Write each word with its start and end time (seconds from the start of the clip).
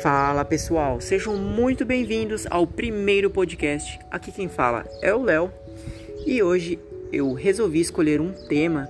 Fala 0.00 0.44
pessoal, 0.44 1.00
sejam 1.00 1.36
muito 1.36 1.84
bem-vindos 1.84 2.46
ao 2.50 2.66
primeiro 2.66 3.30
podcast. 3.30 3.98
Aqui 4.10 4.32
quem 4.32 4.48
fala 4.48 4.84
é 5.00 5.14
o 5.14 5.22
Léo 5.22 5.52
e 6.26 6.42
hoje 6.42 6.78
eu 7.12 7.32
resolvi 7.32 7.80
escolher 7.80 8.20
um 8.20 8.32
tema 8.32 8.88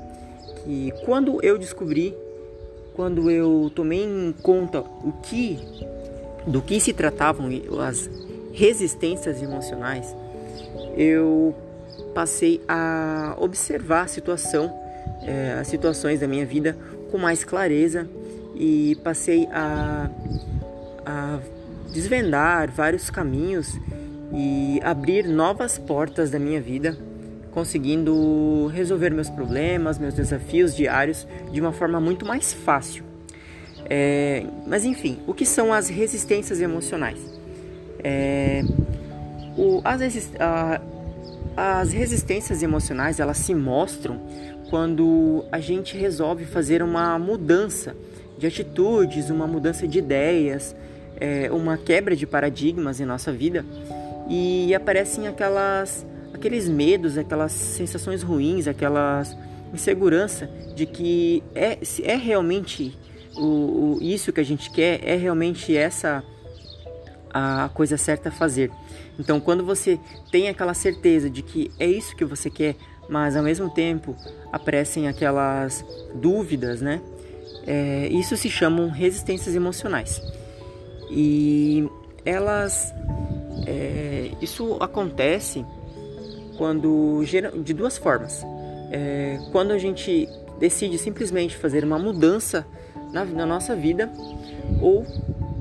que, 0.65 0.93
quando 1.05 1.45
eu 1.45 1.59
descobri, 1.59 2.15
quando 2.95 3.31
eu 3.31 3.71
tomei 3.75 4.05
em 4.05 4.33
conta 4.43 4.81
o 4.81 5.13
que, 5.23 5.59
do 6.47 6.63
que 6.63 6.81
se 6.81 6.93
tratavam 6.93 7.49
as 7.87 8.09
resistências 8.53 9.43
emocionais, 9.43 10.15
eu 10.97 11.55
passei 12.15 12.63
a 12.69 13.35
observar 13.39 14.03
a 14.03 14.09
situação, 14.09 14.73
é, 15.23 15.59
as 15.61 15.67
situações 15.67 16.21
da 16.21 16.29
minha 16.29 16.47
vida 16.47 16.77
com 17.11 17.19
mais 17.19 17.45
clareza 17.45 18.09
e 18.55 18.97
passei 19.03 19.49
a 19.53 20.09
a 21.07 21.39
desvendar 21.93 22.71
vários 22.71 23.11
caminhos 23.11 23.79
e 24.33 24.81
abrir 24.83 25.27
novas 25.29 25.79
portas 25.79 26.31
da 26.31 26.39
minha 26.39 26.61
vida, 26.61 26.97
conseguindo 27.53 28.67
resolver 28.69 29.11
meus 29.11 29.31
problemas, 29.31 29.99
meus 29.99 30.15
desafios 30.15 30.75
diários 30.75 31.27
de 31.53 31.61
uma 31.61 31.73
forma 31.73 32.01
muito 32.01 32.27
mais 32.27 32.53
fácil. 32.53 33.05
É, 33.87 34.45
mas 34.67 34.85
enfim, 34.85 35.19
o 35.27 35.35
que 35.35 35.45
são 35.45 35.73
as 35.73 35.89
resistências 35.89 36.61
emocionais? 36.61 37.19
É, 38.03 38.63
o, 39.57 39.81
as, 39.85 40.01
a, 40.41 40.81
as 41.57 41.93
resistências 41.93 42.63
emocionais 42.63 43.21
elas 43.21 43.39
se 43.39 43.55
mostram 43.55 44.21
quando 44.69 45.45
a 45.53 45.61
gente 45.61 45.97
resolve 45.97 46.45
fazer 46.45 46.83
uma 46.83 47.19
mudança 47.19 47.95
de 48.37 48.47
atitudes, 48.47 49.31
uma 49.31 49.47
mudança 49.47 49.87
de 49.87 49.99
ideias, 49.99 50.75
é, 51.21 51.51
uma 51.51 51.77
quebra 51.77 52.17
de 52.17 52.27
paradigmas 52.27 53.01
em 53.01 53.05
nossa 53.05 53.33
vida 53.33 53.65
e 54.29 54.75
aparecem 54.75 55.27
aquelas 55.27 56.07
aqueles 56.33 56.69
medos, 56.69 57.17
aquelas 57.17 57.53
sensações 57.53 58.23
ruins, 58.23 58.67
aquelas 58.67 59.37
insegurança 59.73 60.49
de 60.75 60.87
que 60.87 61.43
é, 61.55 61.79
é 62.03 62.17
realmente 62.17 62.97
o, 63.37 63.97
o, 63.97 63.99
isso 64.01 64.33
que 64.33 64.41
a 64.41 64.45
gente 64.45 64.71
quer, 64.71 65.01
é 65.03 65.17
realmente 65.17 65.77
essa 65.77 66.23
a 67.33 67.69
coisa 67.75 67.97
certa 67.97 68.29
a 68.29 68.33
fazer. 68.33 68.71
Então, 69.19 69.41
quando 69.41 69.65
você 69.65 69.99
tem 70.31 70.49
aquela 70.49 70.73
certeza 70.73 71.29
de 71.29 71.43
que 71.43 71.71
é 71.81 71.87
isso 71.87 72.15
que 72.15 72.25
você 72.25 72.49
quer, 72.49 72.77
mas 73.09 73.37
ao 73.37 73.43
mesmo 73.43 73.69
tempo 73.69 74.17
aparecem 74.53 75.09
aquelas 75.09 75.85
dúvidas, 76.15 76.81
né? 76.81 77.01
É, 77.67 78.09
isso 78.09 78.37
se 78.37 78.49
chamam 78.49 78.89
resistências 78.89 79.55
emocionais. 79.55 80.23
E 81.15 81.89
elas. 82.25 82.93
É, 83.67 84.33
isso 84.43 84.77
acontece 84.81 85.65
quando 86.59 87.23
de 87.63 87.73
duas 87.73 87.97
formas. 87.97 88.45
É, 88.91 89.39
quando 89.53 89.71
a 89.71 89.79
gente 89.79 90.29
decide 90.59 90.99
simplesmente 90.99 91.57
fazer 91.57 91.85
uma 91.85 91.99
mudança 91.99 92.67
na, 93.13 93.25
na, 93.25 93.47
nossa 93.47 93.75
vida 93.75 94.13
ou 94.81 95.05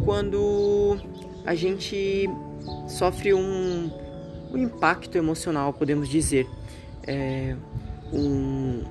quando 0.03 0.97
a 1.45 1.55
gente 1.55 2.29
sofre 2.87 3.33
um, 3.33 3.91
um 4.51 4.57
impacto 4.57 5.17
emocional, 5.17 5.73
podemos 5.73 6.09
dizer, 6.09 6.47
é, 7.07 7.55
um, 8.11 8.83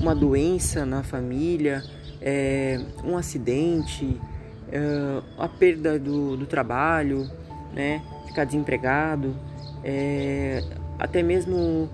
uma 0.00 0.14
doença 0.14 0.86
na 0.86 1.02
família, 1.02 1.82
é, 2.20 2.80
um 3.04 3.16
acidente, 3.16 4.20
uh, 4.68 5.22
a 5.38 5.48
perda 5.48 5.98
do, 5.98 6.36
do 6.36 6.46
trabalho, 6.46 7.30
né? 7.72 8.02
ficar 8.26 8.44
desempregado, 8.44 9.34
é, 9.82 10.62
até 10.98 11.22
mesmo 11.22 11.88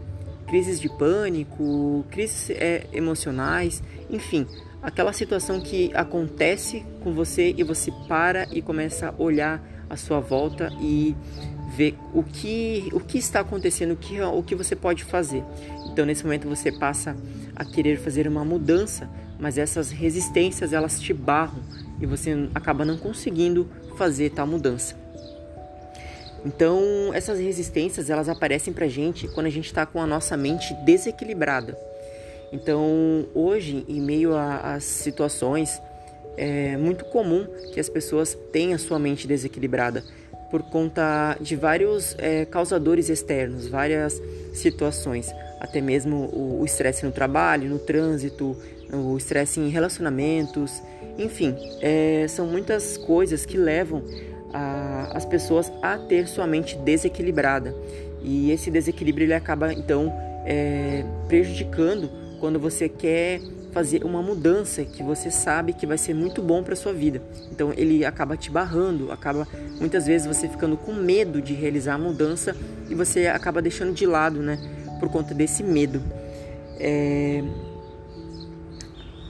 crises 0.49 0.81
de 0.81 0.89
pânico, 0.89 2.05
crises 2.11 2.51
é, 2.51 2.87
emocionais, 2.93 3.83
enfim, 4.11 4.47
aquela 4.83 5.13
situação 5.13 5.61
que 5.61 5.91
acontece 5.95 6.85
com 7.03 7.13
você 7.13 7.55
e 7.57 7.63
você 7.63 7.93
para 8.09 8.49
e 8.51 8.61
começa 8.61 9.09
a 9.09 9.23
olhar 9.23 9.63
à 9.89 9.97
sua 9.97 10.19
volta 10.21 10.73
e 10.81 11.15
ver 11.77 11.97
o 12.13 12.23
que, 12.23 12.91
o 12.93 13.01
que 13.01 13.19
está 13.19 13.41
acontecendo, 13.41 13.93
o 13.93 13.97
que, 13.97 14.21
o 14.21 14.43
que 14.43 14.55
você 14.55 14.75
pode 14.75 15.05
fazer. 15.05 15.43
Então, 15.87 16.05
nesse 16.05 16.25
momento, 16.25 16.49
você 16.49 16.73
passa 16.73 17.17
a 17.55 17.65
querer 17.65 17.99
fazer 17.99 18.27
uma 18.27 18.45
mudança, 18.45 19.09
mas 19.39 19.57
essas 19.57 19.91
resistências 19.91 20.73
elas 20.73 21.01
te 21.01 21.15
barram 21.15 21.63
e 22.03 22.07
você 22.07 22.49
acaba 22.55 22.85
não 22.85 22.99
conseguindo 22.99 23.71
fazer 23.97 24.31
tal 24.31 24.47
mudança. 24.47 24.95
Então, 26.45 27.15
essas 27.15 27.39
resistências 27.39 28.11
elas 28.11 28.29
aparecem 28.29 28.73
pra 28.73 28.89
gente 28.89 29.29
quando 29.29 29.47
a 29.47 29.51
gente 29.51 29.67
está 29.67 29.87
com 29.87 30.03
a 30.03 30.07
nossa 30.07 30.37
mente 30.37 30.75
desequilibrada. 30.85 31.79
Então, 32.53 33.27
hoje, 33.33 33.85
em 33.89 34.01
meio 34.01 34.37
às 34.37 34.83
situações, 34.83 35.81
é 36.37 36.77
muito 36.77 37.05
comum 37.05 37.47
que 37.73 37.79
as 37.79 37.89
pessoas 37.89 38.37
tenham 38.53 38.75
a 38.75 38.79
sua 38.79 38.99
mente 38.99 39.27
desequilibrada 39.27 40.03
por 40.51 40.63
conta 40.65 41.37
de 41.41 41.57
vários 41.57 42.15
é, 42.19 42.45
causadores 42.45 43.09
externos, 43.09 43.69
várias 43.69 44.21
situações, 44.53 45.33
até 45.61 45.81
mesmo 45.81 46.29
o 46.31 46.63
estresse 46.65 47.07
no 47.07 47.13
trabalho, 47.13 47.71
no 47.71 47.79
trânsito, 47.79 48.55
o 48.93 49.17
estresse 49.17 49.59
em 49.59 49.69
relacionamentos, 49.69 50.83
enfim, 51.19 51.57
é, 51.81 52.27
são 52.29 52.47
muitas 52.47 52.97
coisas 52.97 53.47
que 53.47 53.57
levam 53.57 54.03
a, 54.53 55.11
as 55.15 55.25
pessoas 55.25 55.73
a 55.83 55.97
ter 55.97 56.29
sua 56.29 56.47
mente 56.47 56.77
desequilibrada. 56.77 57.75
E 58.23 58.51
esse 58.51 58.71
desequilíbrio 58.71 59.25
ele 59.25 59.35
acaba 59.35 59.73
então 59.73 60.13
é, 60.45 61.05
prejudicando 61.27 62.11
quando 62.39 62.59
você 62.59 62.89
quer 62.89 63.41
fazer 63.73 64.05
uma 64.05 64.21
mudança 64.23 64.85
que 64.85 65.03
você 65.03 65.31
sabe 65.31 65.73
que 65.73 65.87
vai 65.87 65.97
ser 65.97 66.15
muito 66.15 66.43
bom 66.43 66.63
para 66.63 66.77
sua 66.77 66.93
vida. 66.93 67.23
Então 67.51 67.73
ele 67.77 68.05
acaba 68.05 68.37
te 68.37 68.51
barrando, 68.51 69.11
acaba 69.11 69.49
muitas 69.81 70.07
vezes 70.07 70.27
você 70.27 70.47
ficando 70.49 70.77
com 70.77 70.93
medo 70.93 71.41
de 71.41 71.55
realizar 71.55 71.95
a 71.95 71.99
mudança 71.99 72.55
e 72.91 72.95
você 72.95 73.27
acaba 73.27 73.63
deixando 73.63 73.95
de 73.95 74.07
lado, 74.07 74.41
né, 74.41 74.59
por 75.01 75.09
conta 75.09 75.33
desse 75.33 75.63
medo. 75.63 76.03
É, 76.79 77.43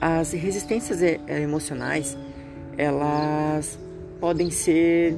as 0.03 0.33
resistências 0.33 1.01
eh, 1.01 1.17
emocionais, 1.41 2.17
elas 2.77 3.79
podem 4.19 4.51
ser 4.51 5.15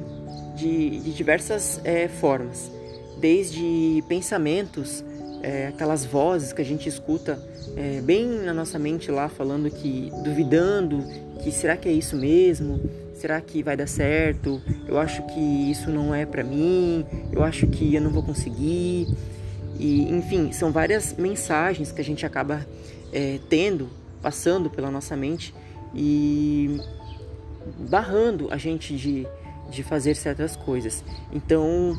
de, 0.54 1.00
de 1.00 1.12
diversas 1.12 1.80
é, 1.82 2.06
formas, 2.06 2.70
desde 3.18 4.04
pensamentos, 4.08 5.04
é, 5.42 5.66
aquelas 5.66 6.04
vozes 6.04 6.52
que 6.52 6.62
a 6.62 6.64
gente 6.64 6.88
escuta 6.88 7.36
é, 7.76 8.00
bem 8.00 8.26
na 8.44 8.54
nossa 8.54 8.78
mente 8.78 9.10
lá 9.10 9.28
falando 9.28 9.68
que 9.68 10.08
duvidando 10.22 11.04
que 11.42 11.50
será 11.50 11.76
que 11.76 11.88
é 11.88 11.92
isso 11.92 12.16
mesmo? 12.16 12.80
Será 13.14 13.40
que 13.40 13.64
vai 13.64 13.76
dar 13.76 13.88
certo? 13.88 14.62
Eu 14.86 15.00
acho 15.00 15.20
que 15.26 15.70
isso 15.70 15.90
não 15.90 16.14
é 16.14 16.24
para 16.24 16.44
mim 16.44 17.04
eu 17.32 17.42
acho 17.42 17.66
que 17.66 17.92
eu 17.92 18.00
não 18.00 18.10
vou 18.10 18.22
conseguir. 18.22 19.08
E 19.80 20.02
enfim 20.10 20.52
são 20.52 20.70
várias 20.70 21.14
mensagens 21.14 21.90
que 21.90 22.00
a 22.00 22.04
gente 22.04 22.24
acaba 22.24 22.64
é, 23.12 23.40
tendo 23.50 23.90
passando 24.22 24.70
pela 24.70 24.90
nossa 24.90 25.16
mente 25.16 25.54
e 25.94 26.80
barrando 27.88 28.48
a 28.50 28.56
gente 28.56 28.96
de, 28.96 29.26
de 29.70 29.82
fazer 29.82 30.14
certas 30.14 30.56
coisas. 30.56 31.04
Então, 31.32 31.96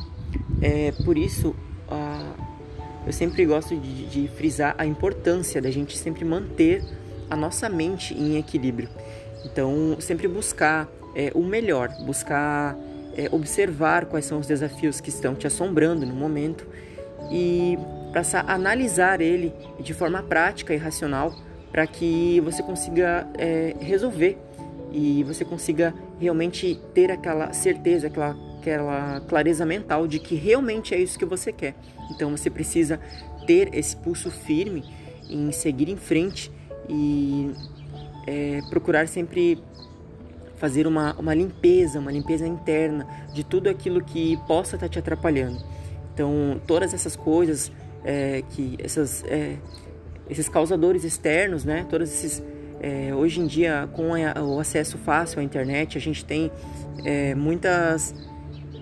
é 0.62 0.92
por 1.04 1.18
isso 1.18 1.56
eu 3.08 3.14
sempre 3.14 3.46
gosto 3.46 3.74
de, 3.74 4.06
de 4.08 4.28
frisar 4.28 4.76
a 4.78 4.86
importância 4.86 5.62
da 5.62 5.72
gente 5.72 5.98
sempre 5.98 6.26
manter 6.26 6.84
a 7.30 7.38
nossa 7.38 7.70
mente 7.70 8.14
em 8.14 8.38
equilíbrio. 8.38 8.90
Então, 9.46 9.96
sempre 10.02 10.28
buscar 10.28 10.90
é, 11.16 11.32
o 11.34 11.42
melhor, 11.42 11.90
buscar 12.06 12.76
é, 13.16 13.30
observar 13.32 14.08
quais 14.08 14.26
são 14.26 14.40
os 14.40 14.48
desafios 14.48 15.00
que 15.00 15.08
estão 15.08 15.34
te 15.36 15.48
assombrando 15.48 16.06
no 16.06 16.14
momento 16.14 16.68
e 17.32 17.80
passar 18.14 18.44
a 18.46 18.56
analisar 18.56 19.22
ele 19.22 19.54
de 19.80 19.94
forma 19.94 20.22
prática 20.22 20.74
e 20.74 20.78
racional 20.78 21.34
para 21.72 21.86
que 21.86 22.40
você 22.42 22.64
consiga 22.64 23.28
é, 23.38 23.76
resolver 23.80 24.38
e 24.92 25.24
você 25.24 25.44
consiga 25.44 25.94
realmente 26.20 26.80
ter 26.94 27.12
aquela 27.12 27.54
certeza, 27.54 28.08
aquela, 28.08 28.36
aquela 28.60 29.22
clareza 29.22 29.66
mental 29.66 30.08
de 30.08 30.20
que 30.20 30.36
realmente 30.36 30.94
é 30.94 31.00
isso 31.00 31.20
que 31.20 31.26
você 31.26 31.52
quer. 31.52 31.76
Então 32.12 32.32
você 32.32 32.50
precisa 32.50 33.00
ter 33.46 33.74
esse 33.74 33.96
pulso 33.96 34.32
firme 34.32 34.84
em 35.30 35.52
seguir 35.52 35.90
em 35.90 35.98
frente 35.98 36.52
e 36.90 37.52
é, 38.26 38.62
procurar 38.70 39.08
sempre 39.08 39.62
fazer 40.56 40.88
uma, 40.88 41.14
uma 41.20 41.34
limpeza, 41.34 42.00
uma 42.00 42.12
limpeza 42.12 42.48
interna 42.48 43.08
de 43.34 43.44
tudo 43.44 43.70
aquilo 43.70 44.04
que 44.04 44.38
possa 44.48 44.76
estar 44.76 44.90
te 44.90 44.98
atrapalhando. 44.98 45.64
Então 46.14 46.60
todas 46.66 46.94
essas 46.94 47.16
coisas 47.16 47.72
é, 48.04 48.44
que 48.52 48.76
essas 48.80 49.24
é, 49.26 49.58
esses 50.30 50.50
causadores 50.50 51.04
externos, 51.04 51.64
né? 51.66 51.86
Todos 51.90 52.10
esses 52.10 52.44
É, 52.80 53.12
hoje 53.12 53.40
em 53.42 53.48
dia, 53.48 53.90
com 53.92 54.14
a, 54.14 54.40
o 54.44 54.60
acesso 54.60 55.00
fácil 55.00 55.40
à 55.40 55.44
internet, 55.44 55.98
a 55.98 56.02
gente 56.02 56.24
tem 56.24 56.52
é, 57.04 57.34
muitas 57.34 58.14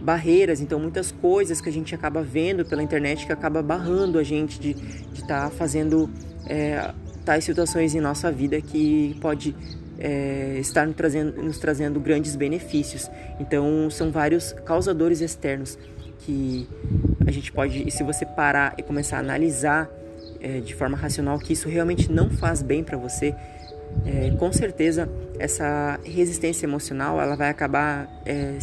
barreiras, 0.01 0.59
então 0.59 0.77
muitas 0.77 1.13
coisas 1.13 1.61
que 1.61 1.69
a 1.69 1.71
gente 1.71 1.95
acaba 1.95 2.21
vendo 2.21 2.65
pela 2.65 2.83
internet 2.83 3.25
que 3.25 3.31
acaba 3.31 3.61
barrando 3.63 4.19
a 4.19 4.23
gente 4.23 4.59
de 4.59 4.75
estar 5.13 5.45
tá 5.45 5.49
fazendo 5.49 6.09
é, 6.45 6.91
tais 7.23 7.45
situações 7.45 7.95
em 7.95 8.01
nossa 8.01 8.29
vida 8.33 8.59
que 8.59 9.15
pode 9.21 9.55
é, 9.97 10.57
estar 10.59 10.85
nos 10.85 10.95
trazendo, 10.97 11.41
nos 11.41 11.57
trazendo 11.57 11.97
grandes 11.97 12.35
benefícios. 12.35 13.09
Então 13.39 13.89
são 13.89 14.11
vários 14.11 14.51
causadores 14.65 15.21
externos 15.21 15.79
que 16.19 16.67
a 17.25 17.31
gente 17.31 17.49
pode, 17.49 17.87
e 17.87 17.91
se 17.91 18.03
você 18.03 18.25
parar 18.25 18.75
e 18.77 18.83
começar 18.83 19.17
a 19.17 19.19
analisar 19.21 19.89
é, 20.39 20.59
de 20.59 20.73
forma 20.73 20.97
racional 20.97 21.39
que 21.39 21.53
isso 21.53 21.69
realmente 21.69 22.11
não 22.11 22.29
faz 22.29 22.61
bem 22.61 22.83
para 22.83 22.97
você, 22.97 23.35
é, 24.05 24.31
com 24.37 24.51
certeza 24.51 25.09
essa 25.39 25.99
resistência 26.03 26.65
emocional 26.65 27.21
ela 27.21 27.35
vai 27.35 27.49
acabar 27.49 28.09
é, 28.25 28.57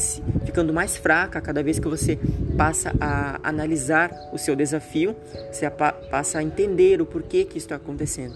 ficando 0.44 0.72
mais 0.72 0.96
fraca 0.96 1.40
cada 1.40 1.62
vez 1.62 1.78
que 1.78 1.88
você 1.88 2.18
passa 2.56 2.92
a 3.00 3.40
analisar 3.42 4.10
o 4.32 4.38
seu 4.38 4.54
desafio, 4.54 5.16
você 5.50 5.70
passa 6.10 6.38
a 6.38 6.42
entender 6.42 7.00
o 7.00 7.06
porquê 7.06 7.44
que 7.44 7.58
isso 7.58 7.66
está 7.66 7.76
acontecendo. 7.76 8.34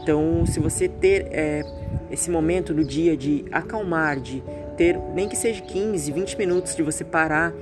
Então, 0.00 0.46
se 0.46 0.58
você 0.58 0.88
ter 0.88 1.26
é, 1.30 1.62
esse 2.10 2.30
momento 2.30 2.72
do 2.72 2.84
dia 2.84 3.16
de 3.16 3.44
acalmar, 3.50 4.20
de 4.20 4.42
ter 4.76 4.98
nem 5.14 5.28
que 5.28 5.36
seja 5.36 5.60
15, 5.60 6.10
20 6.10 6.38
minutos 6.38 6.74
de 6.74 6.82
você 6.82 7.04
parar, 7.04 7.52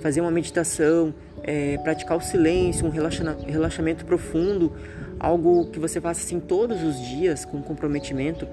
fazer 0.00 0.20
uma 0.20 0.30
meditação, 0.30 1.14
é, 1.42 1.78
praticar 1.78 2.16
o 2.16 2.20
silêncio, 2.20 2.86
um 2.86 2.90
relaxamento 2.90 4.04
profundo, 4.04 4.72
algo 5.18 5.66
que 5.66 5.78
você 5.78 6.00
faça 6.00 6.20
assim 6.20 6.40
todos 6.40 6.82
os 6.82 7.00
dias 7.00 7.44
com 7.44 7.60
comprometimento, 7.62 8.46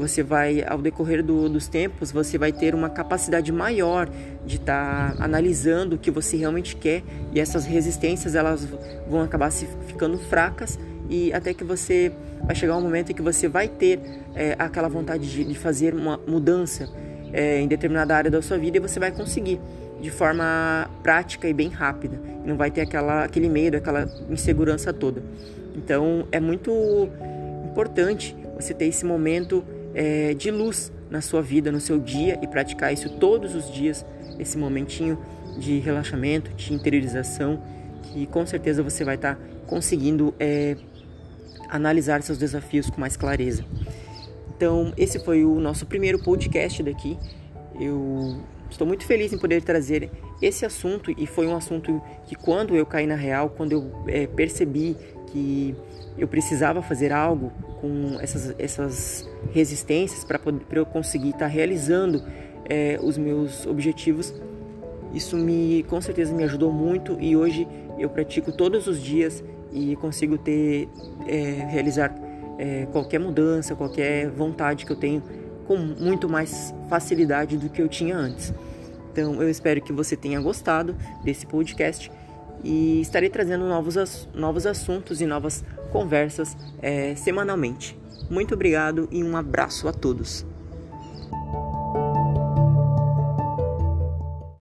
você 0.00 0.22
vai, 0.22 0.64
ao 0.66 0.78
decorrer 0.78 1.22
do, 1.22 1.48
dos 1.48 1.68
tempos, 1.68 2.10
você 2.10 2.38
vai 2.38 2.52
ter 2.52 2.74
uma 2.74 2.88
capacidade 2.88 3.52
maior 3.52 4.08
de 4.46 4.56
estar 4.56 5.14
tá 5.14 5.22
analisando 5.24 5.96
o 5.96 5.98
que 5.98 6.10
você 6.10 6.36
realmente 6.38 6.74
quer 6.74 7.02
e 7.32 7.38
essas 7.38 7.66
resistências 7.66 8.34
elas 8.34 8.66
vão 9.08 9.20
acabar 9.20 9.50
se 9.50 9.68
ficando 9.86 10.16
fracas 10.18 10.78
e 11.10 11.32
até 11.32 11.52
que 11.52 11.64
você 11.64 12.12
vai 12.42 12.56
chegar 12.56 12.76
um 12.76 12.80
momento 12.80 13.12
em 13.12 13.14
que 13.14 13.20
você 13.20 13.46
vai 13.46 13.68
ter 13.68 14.00
é, 14.34 14.56
aquela 14.58 14.88
vontade 14.88 15.30
de, 15.30 15.44
de, 15.44 15.54
fazer 15.54 15.94
uma 15.94 16.18
mudança 16.26 16.88
é, 17.32 17.60
em 17.60 17.68
determinada 17.68 18.16
área 18.16 18.30
da 18.30 18.40
sua 18.40 18.56
vida 18.56 18.78
e 18.78 18.80
você 18.80 18.98
vai 18.98 19.12
conseguir 19.12 19.60
de 20.00 20.10
forma 20.10 20.88
prática 21.02 21.48
e 21.48 21.52
bem 21.52 21.68
rápida. 21.68 22.20
Não 22.44 22.56
vai 22.56 22.70
ter 22.70 22.80
aquela, 22.80 23.24
aquele 23.24 23.48
medo, 23.48 23.76
aquela 23.76 24.08
insegurança 24.30 24.92
toda. 24.92 25.22
Então 25.76 26.26
é 26.32 26.40
muito 26.40 27.08
importante 27.64 28.36
você 28.56 28.74
ter 28.74 28.86
esse 28.86 29.04
momento 29.04 29.64
é, 29.94 30.34
de 30.34 30.50
luz 30.50 30.92
na 31.10 31.20
sua 31.20 31.42
vida, 31.42 31.72
no 31.72 31.80
seu 31.80 31.98
dia 31.98 32.38
e 32.42 32.46
praticar 32.46 32.92
isso 32.92 33.08
todos 33.18 33.54
os 33.54 33.72
dias, 33.72 34.04
esse 34.38 34.56
momentinho 34.56 35.18
de 35.58 35.78
relaxamento, 35.78 36.52
de 36.54 36.72
interiorização, 36.72 37.62
que 38.02 38.26
com 38.26 38.46
certeza 38.46 38.82
você 38.82 39.04
vai 39.04 39.16
estar 39.16 39.34
tá 39.34 39.40
conseguindo 39.66 40.34
é, 40.38 40.76
analisar 41.68 42.22
seus 42.22 42.38
desafios 42.38 42.88
com 42.88 43.00
mais 43.00 43.16
clareza. 43.16 43.64
Então, 44.56 44.92
esse 44.96 45.18
foi 45.18 45.44
o 45.44 45.58
nosso 45.58 45.86
primeiro 45.86 46.22
podcast 46.22 46.82
daqui. 46.82 47.18
Eu 47.80 48.42
estou 48.70 48.86
muito 48.86 49.04
feliz 49.04 49.32
em 49.32 49.38
poder 49.38 49.62
trazer 49.62 50.10
esse 50.40 50.64
assunto 50.64 51.12
e 51.16 51.26
foi 51.26 51.46
um 51.46 51.56
assunto 51.56 52.00
que 52.24 52.34
quando 52.34 52.74
eu 52.74 52.86
caí 52.86 53.06
na 53.06 53.14
real, 53.14 53.50
quando 53.50 53.72
eu 53.72 53.92
é, 54.06 54.26
percebi 54.26 54.96
que 55.26 55.74
eu 56.16 56.28
precisava 56.28 56.82
fazer 56.82 57.12
algo 57.12 57.52
com 57.80 58.18
essas, 58.20 58.54
essas 58.58 59.28
resistências 59.52 60.24
para 60.24 60.40
eu 60.72 60.86
conseguir 60.86 61.30
estar 61.30 61.40
tá 61.40 61.46
realizando 61.46 62.22
é, 62.68 62.98
os 63.02 63.16
meus 63.16 63.66
objetivos, 63.66 64.34
isso 65.12 65.36
me 65.36 65.84
com 65.88 66.00
certeza 66.00 66.32
me 66.32 66.44
ajudou 66.44 66.72
muito 66.72 67.16
e 67.20 67.36
hoje 67.36 67.66
eu 67.98 68.08
pratico 68.08 68.52
todos 68.52 68.86
os 68.86 69.02
dias 69.02 69.42
e 69.72 69.96
consigo 69.96 70.38
ter 70.38 70.88
é, 71.26 71.66
realizar 71.68 72.14
é, 72.58 72.86
qualquer 72.92 73.18
mudança, 73.18 73.74
qualquer 73.74 74.30
vontade 74.30 74.84
que 74.84 74.92
eu 74.92 74.96
tenho 74.96 75.22
com 75.70 75.76
muito 75.76 76.28
mais 76.28 76.74
facilidade 76.88 77.56
do 77.56 77.68
que 77.68 77.80
eu 77.80 77.86
tinha 77.86 78.16
antes. 78.16 78.52
Então 79.12 79.40
eu 79.40 79.48
espero 79.48 79.80
que 79.80 79.92
você 79.92 80.16
tenha 80.16 80.40
gostado 80.40 80.96
desse 81.22 81.46
podcast 81.46 82.10
e 82.64 83.00
estarei 83.00 83.30
trazendo 83.30 83.68
novos, 83.68 84.28
novos 84.34 84.66
assuntos 84.66 85.20
e 85.20 85.26
novas 85.26 85.64
conversas 85.92 86.56
é, 86.82 87.14
semanalmente. 87.14 87.96
Muito 88.28 88.54
obrigado 88.54 89.08
e 89.12 89.22
um 89.22 89.36
abraço 89.36 89.86
a 89.86 89.92
todos. 89.92 90.44